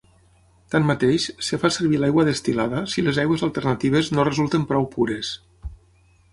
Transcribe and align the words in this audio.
Tanmateix, 0.75 1.27
es 1.43 1.49
fa 1.65 1.71
servir 1.75 1.99
l'aigua 2.05 2.25
destil·lada 2.31 2.81
si 2.95 3.05
les 3.05 3.21
aigües 3.27 3.47
alternatives 3.51 4.13
no 4.17 4.29
resulten 4.33 4.69
prou 4.73 4.93
pures. 4.99 5.35